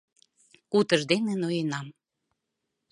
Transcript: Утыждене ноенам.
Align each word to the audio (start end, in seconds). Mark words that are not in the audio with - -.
Утыждене 0.77 1.33
ноенам. 1.41 1.87